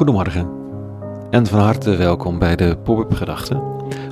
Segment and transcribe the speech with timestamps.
[0.00, 0.48] Goedemorgen
[1.30, 3.62] en van harte welkom bij de Pop-up Gedachten,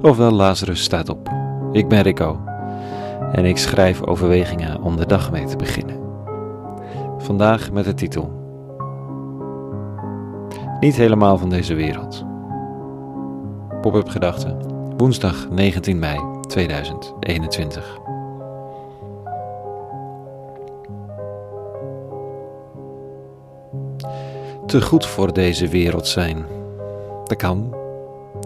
[0.03, 1.31] ofwel Lazarus staat op.
[1.73, 2.41] Ik ben Rico
[3.33, 5.97] en ik schrijf overwegingen om de dag mee te beginnen.
[7.19, 8.33] Vandaag met de titel
[10.81, 12.25] Niet helemaal van deze wereld.
[13.81, 14.59] Pop-up Gedachten,
[14.97, 17.99] woensdag 19 mei 2021.
[24.69, 26.47] Te goed voor deze wereld zijn.
[27.25, 27.77] Dat kan.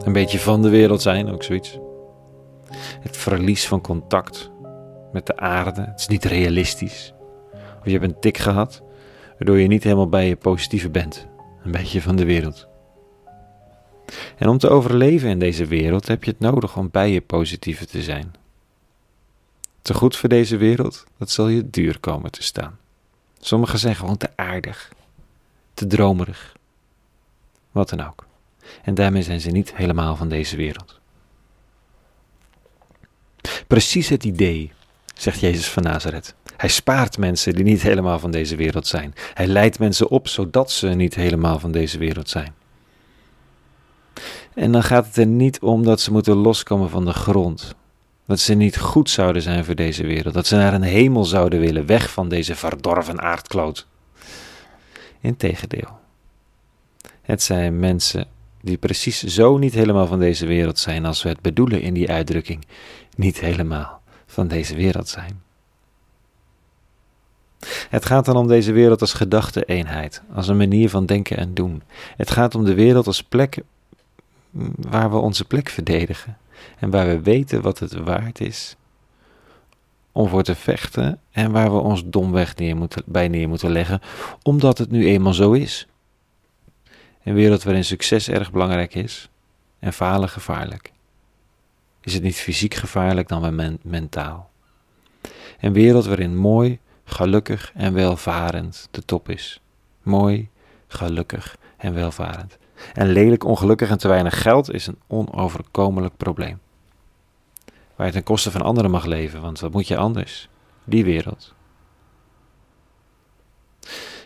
[0.05, 1.79] Een beetje van de wereld zijn, ook zoiets.
[3.01, 4.51] Het verlies van contact
[5.13, 5.81] met de aarde.
[5.81, 7.13] Het is niet realistisch.
[7.53, 8.83] Of je hebt een tik gehad,
[9.39, 11.27] waardoor je niet helemaal bij je positieve bent.
[11.65, 12.67] Een beetje van de wereld.
[14.37, 17.87] En om te overleven in deze wereld heb je het nodig om bij je positieve
[17.87, 18.35] te zijn.
[19.83, 22.79] Te goed voor deze wereld, dat zal je duur komen te staan.
[23.41, 24.93] Sommigen zijn gewoon te aardig
[25.87, 26.57] dromerig.
[27.71, 28.27] Wat dan ook.
[28.83, 31.01] En daarmee zijn ze niet helemaal van deze wereld.
[33.67, 34.73] Precies het idee,
[35.15, 36.35] zegt Jezus van Nazareth.
[36.57, 39.15] Hij spaart mensen die niet helemaal van deze wereld zijn.
[39.35, 42.55] Hij leidt mensen op zodat ze niet helemaal van deze wereld zijn.
[44.55, 47.75] En dan gaat het er niet om dat ze moeten loskomen van de grond.
[48.27, 50.35] Dat ze niet goed zouden zijn voor deze wereld.
[50.35, 53.87] Dat ze naar een hemel zouden willen, weg van deze verdorven aardkloot.
[55.23, 56.01] Integendeel.
[57.23, 58.27] Het zijn mensen
[58.61, 62.11] die precies zo niet helemaal van deze wereld zijn als we het bedoelen in die
[62.11, 62.65] uitdrukking,
[63.17, 65.43] niet helemaal van deze wereld zijn.
[67.89, 71.83] Het gaat dan om deze wereld als gedachte-eenheid, als een manier van denken en doen.
[72.17, 73.63] Het gaat om de wereld als plek
[74.77, 76.39] waar we onze plek verdedigen
[76.79, 78.77] en waar we weten wat het waard is
[80.13, 84.01] om voor te vechten en waar we ons domweg neer moeten, bij neer moeten leggen,
[84.43, 85.87] omdat het nu eenmaal zo is.
[87.23, 89.29] Een wereld waarin succes erg belangrijk is
[89.79, 90.93] en falen gevaarlijk.
[92.01, 94.51] Is het niet fysiek gevaarlijk dan wel mentaal?
[95.61, 99.61] Een wereld waarin mooi, gelukkig en welvarend de top is.
[100.03, 100.49] Mooi,
[100.89, 102.59] gelukkig en welvarend.
[102.95, 106.61] En lelijk, ongelukkig en te weinig geld is een onoverkomelijk probleem
[108.03, 110.49] waar je ten koste van anderen mag leven, want wat moet je anders?
[110.85, 111.55] Die wereld.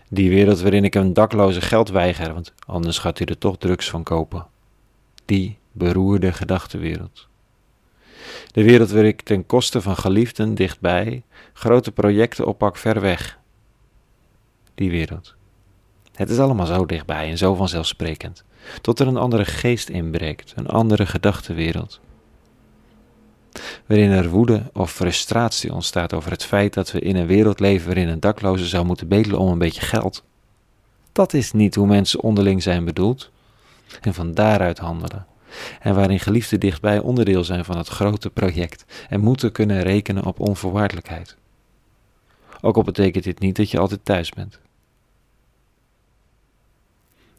[0.09, 3.91] Die wereld waarin ik een dakloze geld weiger, want anders gaat hij er toch drugs
[3.91, 4.47] van kopen.
[5.25, 7.29] Die beroerde gedachtenwereld.
[8.53, 11.23] De wereld waar ik ten koste van geliefden dichtbij
[11.53, 13.39] grote projecten oppak ver weg.
[14.75, 15.35] Die wereld.
[16.13, 18.45] Het is allemaal zo dichtbij en zo vanzelfsprekend,
[18.81, 22.01] tot er een andere geest inbreekt, een andere gedachtenwereld
[23.87, 27.87] waarin er woede of frustratie ontstaat over het feit dat we in een wereld leven
[27.87, 30.25] waarin een dakloze zou moeten bedelen om een beetje geld.
[31.13, 33.31] Dat is niet hoe mensen onderling zijn bedoeld
[34.01, 35.27] en van daaruit handelen.
[35.81, 40.41] En waarin geliefden dichtbij onderdeel zijn van het grote project en moeten kunnen rekenen op
[40.41, 41.37] onvoorwaardelijkheid.
[42.61, 44.59] Ook al betekent dit niet dat je altijd thuis bent.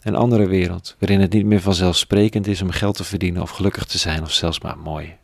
[0.01, 3.85] Een andere wereld waarin het niet meer vanzelfsprekend is om geld te verdienen of gelukkig
[3.85, 5.17] te zijn of zelfs maar mooi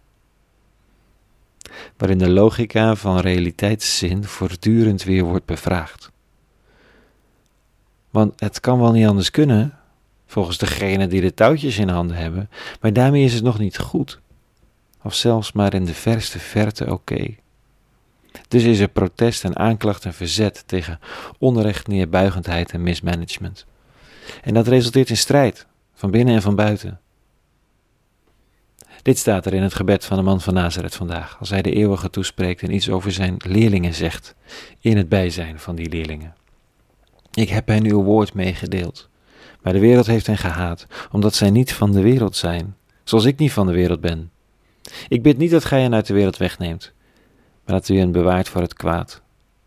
[1.97, 6.11] waarin de logica van realiteitszin voortdurend weer wordt bevraagd.
[8.09, 9.77] Want het kan wel niet anders kunnen,
[10.25, 12.49] volgens degene die de touwtjes in handen hebben,
[12.81, 14.19] maar daarmee is het nog niet goed,
[15.01, 17.35] of zelfs maar in de verste verte oké.
[18.47, 20.99] Dus is er protest en aanklacht en verzet tegen
[21.39, 23.65] onrecht, neerbuigendheid en mismanagement.
[24.43, 26.99] En dat resulteert in strijd, van binnen en van buiten.
[29.03, 31.71] Dit staat er in het gebed van de man van Nazareth vandaag, als hij de
[31.71, 34.35] eeuwige toespreekt en iets over zijn leerlingen zegt,
[34.79, 36.35] in het bijzijn van die leerlingen.
[37.33, 39.09] Ik heb hen uw woord meegedeeld,
[39.61, 43.37] maar de wereld heeft hen gehaat, omdat zij niet van de wereld zijn, zoals ik
[43.37, 44.31] niet van de wereld ben.
[45.07, 46.93] Ik bid niet dat gij hen uit de wereld wegneemt,
[47.65, 49.21] maar dat u hen bewaart voor het kwaad.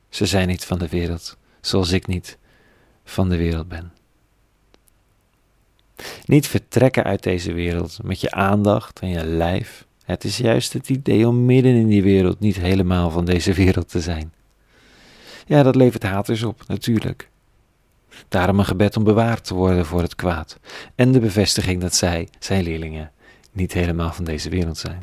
[0.09, 2.39] Ze zijn niet van de wereld, zoals ik niet
[3.05, 3.93] van de wereld ben.
[6.25, 9.87] Niet vertrekken uit deze wereld met je aandacht en je lijf.
[10.05, 13.89] Het is juist het idee om midden in die wereld niet helemaal van deze wereld
[13.89, 14.33] te zijn.
[15.47, 17.31] Ja, dat levert haters op, natuurlijk.
[18.29, 20.59] Daarom een gebed om bewaard te worden voor het kwaad.
[20.95, 23.11] En de bevestiging dat zij, zijn leerlingen,
[23.53, 25.03] niet helemaal van deze wereld zijn.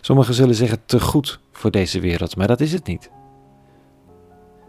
[0.00, 3.10] Sommigen zullen zeggen te goed voor deze wereld, maar dat is het niet.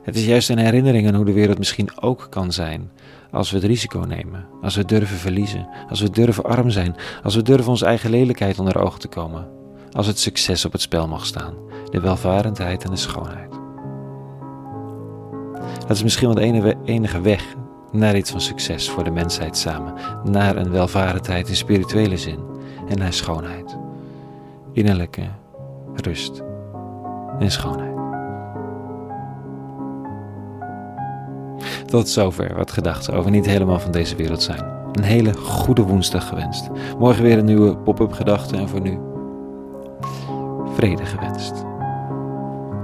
[0.02, 2.92] Het is juist een herinnering aan hoe de wereld misschien ook kan zijn
[3.32, 7.36] als we het risico nemen, als we durven verliezen, als we durven arm zijn, als
[7.36, 9.48] we durven onze eigen lelijkheid onder ogen te komen,
[9.92, 11.54] als het succes op het spel mag staan,
[11.86, 13.60] de welvarendheid en de schoonheid.
[15.80, 17.56] Dat is misschien wel de enige weg
[17.92, 19.94] Naar iets van succes voor de mensheid samen.
[20.24, 22.40] Naar een welvarendheid in spirituele zin.
[22.88, 23.78] En naar schoonheid.
[24.74, 25.28] Innerlijke
[25.96, 26.44] rust
[27.40, 27.99] en schoonheid.
[31.90, 34.64] Tot zover wat gedachten over niet helemaal van deze wereld zijn.
[34.92, 36.70] Een hele goede woensdag gewenst.
[37.00, 39.00] Morgen weer een nieuwe pop-up gedachte en voor nu
[40.76, 41.54] vrede gewenst.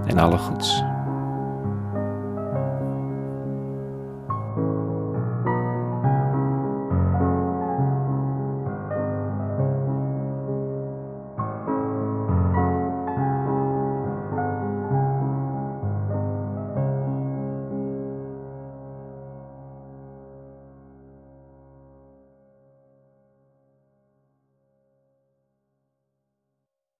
[0.05, 0.83] En alle goeds.